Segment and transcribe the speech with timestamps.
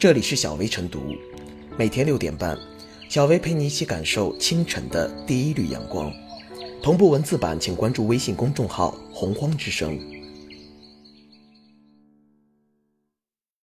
[0.00, 1.14] 这里是小薇晨读，
[1.76, 2.58] 每天六点半，
[3.10, 6.10] 小薇陪你一起感受清晨的第一缕阳光。
[6.82, 10.00] 同步文字版，请关注微信公众号“洪荒之声”。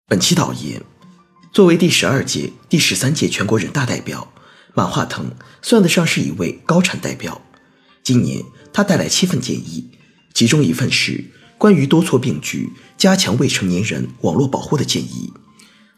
[0.06, 0.80] 本期导言：
[1.53, 4.33] 作为第十二届、第十三届全国人大代表，
[4.72, 7.42] 马化腾算得上是一位高产代表。
[8.04, 9.90] 今年他带来七份建议，
[10.33, 11.24] 其中一份是
[11.58, 15.33] 关于多措并举、加强未成年人网络保护的建议。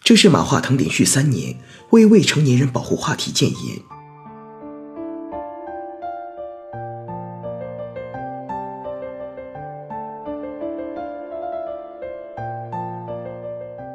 [0.04, 1.54] 这是马化腾连续三年
[1.90, 3.58] 为未成年人保护话题建言。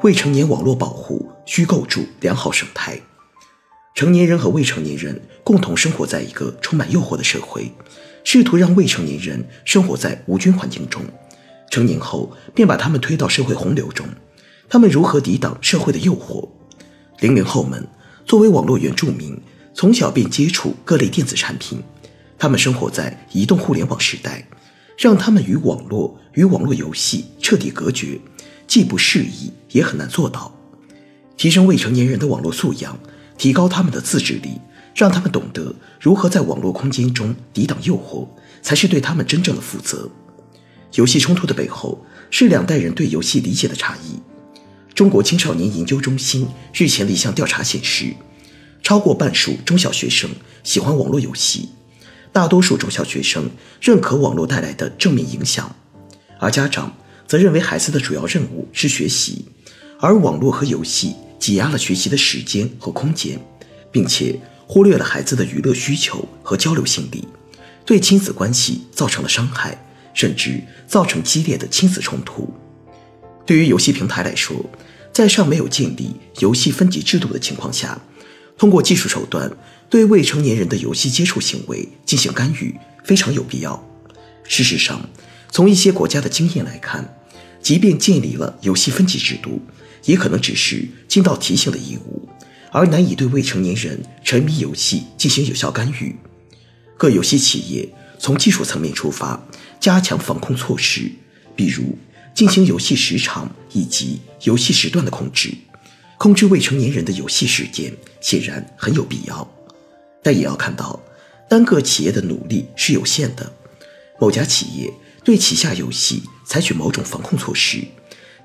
[0.02, 2.98] 未成年网络保护需构筑良好生态。
[3.94, 7.70] 成年人和未成年人共同生活在一个充满诱惑的社会，
[8.24, 11.02] 试图让未成年人生活在无菌环境中，
[11.70, 14.08] 成年后便把他们推到社会洪流中。
[14.70, 16.48] 他们如何抵挡社会的诱惑？
[17.20, 17.88] 零零后们
[18.26, 19.40] 作为网络原住民，
[19.74, 21.82] 从小便接触各类电子产品，
[22.38, 24.46] 他们生活在移动互联网时代，
[24.98, 28.20] 让他们与网络与网络游戏彻底隔绝，
[28.68, 30.54] 既不适宜，也很难做到。
[31.38, 33.00] 提升未成年人的网络素养，
[33.38, 34.60] 提高他们的自制力，
[34.94, 38.28] 让他们懂得如何在网络空间中抵挡诱惑，
[38.62, 40.10] 才是对他们真正的负责。
[40.94, 44.07] 游戏冲突的背后，是两代人对游戏理解的差异。
[44.98, 48.16] 中国青少年研究中心日前的一项调查显示，
[48.82, 50.28] 超过半数中小学生
[50.64, 51.70] 喜欢网络游戏，
[52.34, 53.48] 大多数中小学生
[53.80, 55.76] 认可网络带来的正面影响，
[56.40, 59.46] 而家长则认为孩子的主要任务是学习，
[60.00, 63.40] 而网络和游戏挤压了学习的时间和空间，
[63.92, 67.28] 并且忽略了孩子的娱乐需求和交流心理，
[67.86, 69.78] 对亲子关系造成了伤害，
[70.16, 72.52] 甚至造成激烈的亲子冲突。
[73.46, 74.58] 对于游戏平台来说，
[75.12, 78.00] 在尚没有建立游戏分级制度的情况下，
[78.58, 79.52] 通过技术手段
[79.90, 83.84] 对未成年人的游戏接触行为进行干预，非常有必要。
[84.44, 85.10] 事实上，
[85.52, 87.18] 从一些国家的经验来看，
[87.62, 89.62] 即便建立了游戏分级制度，
[90.06, 92.30] 也可能只是尽到提醒的义务，
[92.72, 96.16] 而难以对未成年人沉迷游戏进行有效干预。
[96.96, 97.90] 各游戏企业
[98.20, 99.44] 从技术层面出发，
[99.80, 101.12] 加强防控措施，
[101.56, 101.98] 比如。
[102.38, 105.52] 进行游戏时长以及游戏时段的控制，
[106.20, 109.52] 控制未成年人的游戏时间显然很有必要，
[110.22, 111.02] 但也要看到，
[111.50, 113.52] 单个企业的努力是有限的。
[114.20, 114.94] 某家企业
[115.24, 117.84] 对旗下游戏采取某种防控措施，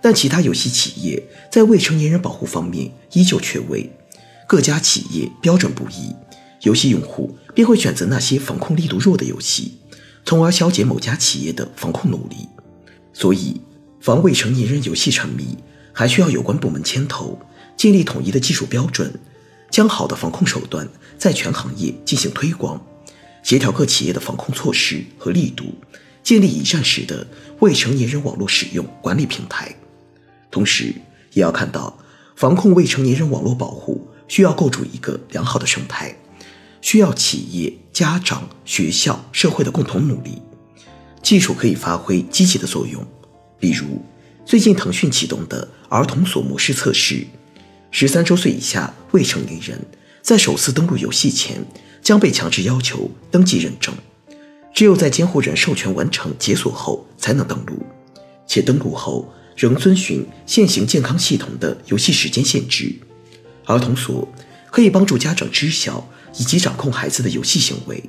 [0.01, 3.93] 但其他游戏企业在未成年人保护方面依旧缺位，
[4.49, 6.17] 各家企业标准不一，
[6.63, 9.77] 游戏用户便会选择那些防控力度弱的游戏，
[10.25, 12.49] 从而消解某家企业的防控努力。
[13.13, 13.61] 所以。
[14.03, 15.57] 防未成年人游戏沉迷，
[15.93, 17.39] 还需要有关部门牵头，
[17.77, 19.15] 建立统一的技术标准，
[19.71, 22.85] 将好的防控手段在全行业进行推广，
[23.45, 25.73] 协调各企业的防控措施和力度，
[26.21, 27.25] 建立一站式的
[27.61, 29.73] 未成年人网络使用管理平台。
[30.51, 30.93] 同时，
[31.35, 31.97] 也要看到，
[32.35, 36.13] 防控未成年人网络保护需要构筑一个良好的生态，
[36.81, 40.43] 需要企业、家长、学校、社会的共同努力。
[41.23, 43.01] 技术可以发挥积极的作用。
[43.63, 44.05] 比如，
[44.45, 47.25] 最近腾讯启动的儿童锁模式测试，
[47.93, 49.81] 十三周岁以下未成年人
[50.21, 51.65] 在首次登录游戏前
[52.03, 53.95] 将被强制要求登记认证，
[54.75, 57.87] 只有在监护人授权完成解锁后才能登录，
[58.49, 62.93] 且登录后仍遵循现行健康系统的游戏时间限制。
[63.67, 64.27] 儿童锁
[64.73, 66.05] 可以帮助家长知晓
[66.37, 68.03] 以及掌控孩子的游戏行为，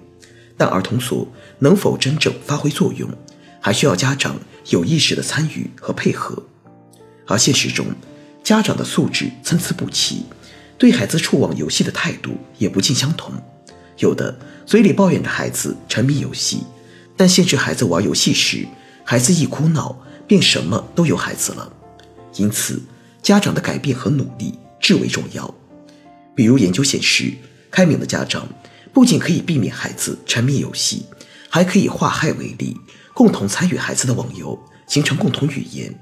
[0.57, 1.27] 但儿童锁
[1.59, 3.07] 能否真正发挥作用？
[3.65, 4.37] 还需要家长
[4.69, 6.41] 有意识的参与和配合，
[7.27, 7.85] 而现实中，
[8.43, 10.23] 家长的素质参差不齐，
[10.77, 13.33] 对孩子触网游戏的态度也不尽相同。
[13.97, 16.63] 有的嘴里抱怨着孩子沉迷游戏，
[17.15, 18.65] 但限制孩子玩游戏时，
[19.03, 19.97] 孩子一哭闹
[20.27, 21.71] 便什么都有孩子了。
[22.35, 22.81] 因此，
[23.21, 25.53] 家长的改变和努力至为重要。
[26.35, 27.31] 比如研究显示，
[27.69, 28.47] 开明的家长
[28.91, 31.05] 不仅可以避免孩子沉迷游戏，
[31.49, 32.75] 还可以化害为利。
[33.13, 35.93] 共同参与孩子的网游，形成共同语言，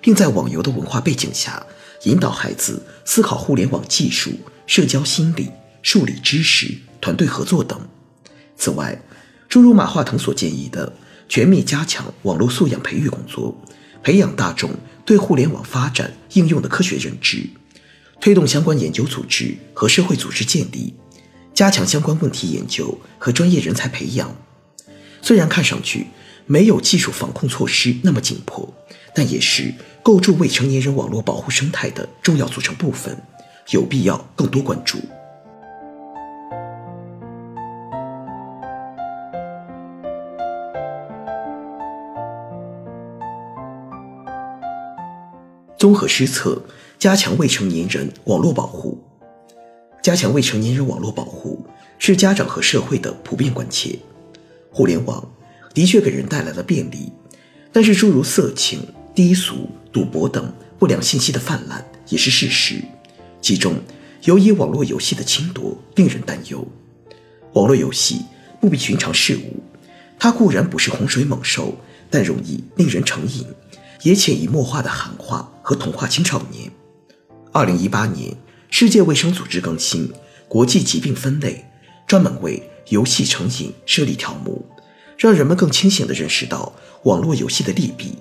[0.00, 1.64] 并在网游的文化背景下，
[2.02, 4.32] 引导孩子思考互联网技术、
[4.66, 5.50] 社交心理、
[5.82, 7.80] 数理知识、团队合作等。
[8.56, 9.00] 此外，
[9.48, 10.92] 诸如马化腾所建议的
[11.28, 13.56] 全面加强网络素养培育工作，
[14.02, 14.70] 培养大众
[15.04, 17.48] 对互联网发展应用的科学认知，
[18.20, 20.94] 推动相关研究组织和社会组织建立，
[21.54, 24.34] 加强相关问题研究和专业人才培养。
[25.22, 26.06] 虽然看上去，
[26.46, 28.72] 没有技术防控措施那么紧迫，
[29.14, 33.20] 但也是构筑未成年人网络保护生态的重要组成部分，
[33.70, 34.98] 有必要更多关注。
[45.76, 46.62] 综合施策，
[46.98, 49.02] 加强未成年人网络保护。
[50.00, 51.66] 加强未成年人网络保护
[51.98, 53.98] 是家长和社会的普遍关切。
[54.70, 55.28] 互联网
[55.76, 57.12] 的确给人带来了便利，
[57.70, 58.80] 但是诸如色情、
[59.14, 62.82] 低俗、赌博等不良信息的泛滥也是事实。
[63.42, 63.74] 其中，
[64.22, 66.66] 尤以网络游戏的侵夺令人担忧。
[67.52, 68.22] 网络游戏
[68.58, 69.62] 不比寻常事物，
[70.18, 71.76] 它固然不是洪水猛兽，
[72.08, 73.44] 但容易令人成瘾。
[74.00, 76.72] 也潜移默化的喊话和同化青少年。
[77.52, 78.34] 二零一八年，
[78.70, 80.10] 世界卫生组织更新
[80.48, 81.66] 国际疾病分类，
[82.06, 84.64] 专门为游戏成瘾设立条目，
[85.16, 86.72] 让人们更清醒地认识到
[87.04, 88.18] 网络游戏的利弊。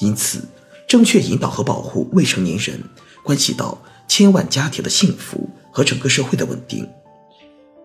[0.00, 0.42] 因此，
[0.86, 2.82] 正确引导和保护未成年人，
[3.22, 6.88] 关系到千万家庭的幸福和整个社会的稳定。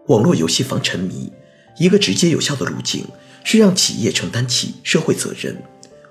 [0.08, 1.32] 网络游戏防沉迷，
[1.78, 3.06] 一个直接有效的路径
[3.44, 5.62] 是让企业承担起社会责任，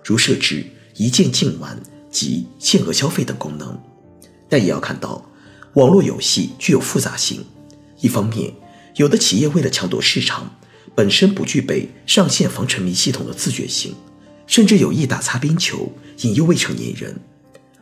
[0.05, 0.67] 如设置。
[0.99, 1.79] 一键禁玩
[2.11, 3.79] 及限额消费等功能，
[4.49, 5.23] 但也要看到，
[5.75, 7.45] 网络游戏具有复杂性。
[8.01, 8.55] 一方面，
[8.95, 10.56] 有的企业为了抢夺市场，
[10.97, 13.95] 本身不具备上线防沉迷系统的自觉性，
[14.47, 17.13] 甚至有意打擦边球，引诱未成年人；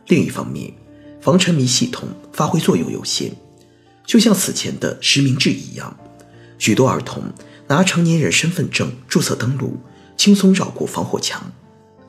[0.07, 0.73] 另一方面，
[1.21, 3.31] 防沉迷系统发挥作用有限，
[4.05, 5.97] 就像此前的实名制一样，
[6.59, 7.23] 许多儿童
[7.67, 9.77] 拿成年人身份证注册登录，
[10.17, 11.51] 轻松绕过防火墙。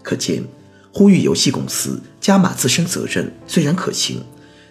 [0.02, 0.43] 可见。
[0.99, 4.25] 呼吁游戏公司加码自身责任虽然可行，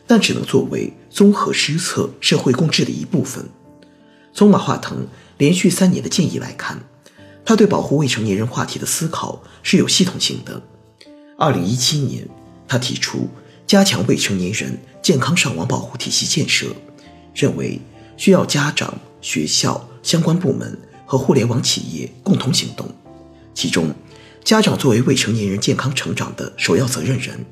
[0.07, 3.47] 但只能作为综合施策、社会共治的一部分。
[4.33, 5.05] 从马化腾
[5.37, 6.79] 连续三年的建议来看，
[7.43, 10.61] 他对保护未成年人话题的思考是有系统性的。
[11.37, 12.27] 二零一七年，
[12.67, 13.27] 他提出
[13.67, 16.67] 加强未成年人健康上网保护体系建设，
[17.33, 17.79] 认为
[18.15, 22.89] 需要家长、学校相关部门和互联网企业共同行动，
[23.53, 23.93] 其中。
[24.43, 27.43] 家长作为未成年人健康成长的首要责任人，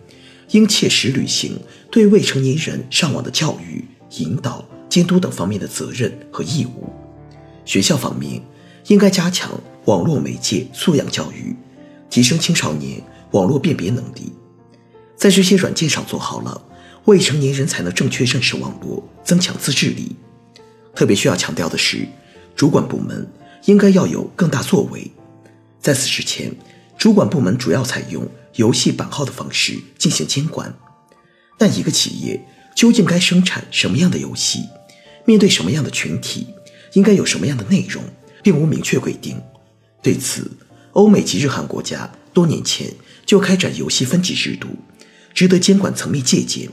[0.52, 1.60] 应切实履行
[1.92, 3.84] 对未成年人上网的教育、
[4.18, 6.94] 引导、监督等方面的责任和义务。
[7.66, 8.42] 学校方面，
[8.88, 9.52] 应该加强
[9.86, 11.56] 网络媒介素养教育，
[12.10, 13.02] 提升青少年
[13.32, 14.32] 网络辨别能力。
[15.16, 16.62] 在这些软件上做好了，
[17.06, 20.16] 未成年人才能正确认识网络，增强自制力。
[20.96, 22.08] 特别需要强调的是，
[22.56, 23.28] 主管部门
[23.66, 25.12] 应该要有更大作为。
[25.80, 26.54] 在此之前。
[26.96, 28.26] 主管部门主要采用
[28.56, 30.74] 游戏版号的方式进行监管，
[31.58, 32.40] 但一个企业
[32.76, 34.62] 究竟该生产什么样的游戏，
[35.26, 36.48] 面对什么样的群体，
[36.94, 38.04] 应该有什么样的内容，
[38.42, 39.42] 并无明确规定。
[40.02, 40.50] 对此，
[40.92, 42.92] 欧美及日韩国家多年前
[43.26, 44.68] 就开展游戏分级制度，
[45.34, 46.70] 值得监管层面借鉴。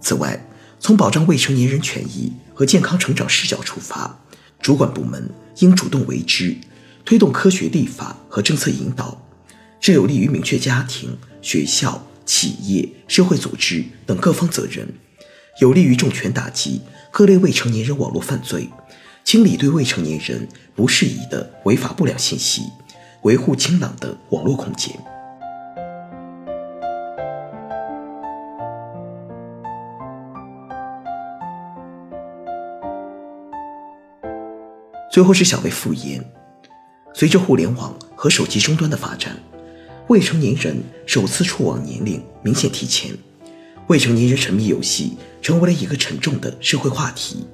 [0.00, 0.46] 此外，
[0.78, 4.18] 从保障未成年人权益和健康成长视角出发，
[4.60, 6.56] 主管部门应主动为之，
[7.04, 9.20] 推动科学立法和政策引导。
[9.80, 14.88] 这有利于明确家庭、学校、企业、社会组织等各方责任，
[15.60, 16.80] 有利于重拳打击
[17.10, 18.70] 各类未成年人网络犯罪，
[19.24, 22.62] 清理对未成年人不适宜的违法不良信息，
[23.22, 24.94] 维护清朗的网络空间。
[35.10, 36.22] 最后是小微复言，
[37.14, 39.36] 随着互联网和手机终端的发展。
[40.08, 40.76] 未成年人
[41.06, 43.10] 首次触网年龄明显提前，
[43.86, 47.46] 未成年人沉迷游戏成为了一个沉重的社会话题。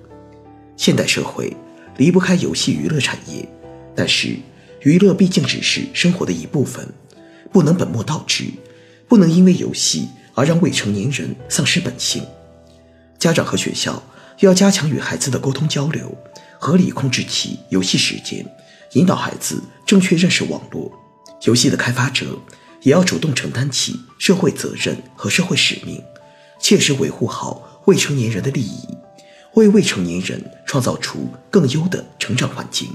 [0.81, 1.55] 现代社会
[1.99, 3.47] 离不开游戏娱乐产业，
[3.95, 4.35] 但是
[4.81, 6.89] 娱乐毕竟只是生活的一部分，
[7.53, 8.47] 不能本末倒置，
[9.07, 12.25] 不能因为游戏而让未成年人丧失本性。
[13.19, 14.03] 家长和学校
[14.39, 16.17] 要加强与孩子的沟通交流，
[16.59, 18.43] 合理控制其游戏时间，
[18.95, 20.91] 引导孩子正确认识网络。
[21.43, 22.39] 游戏的开发者
[22.81, 26.03] 也要主动承担起社会责任和社会使命，
[26.59, 28.89] 切实维护好未成年人的利益，
[29.61, 32.89] 为未成年人创造出更优的成长环境。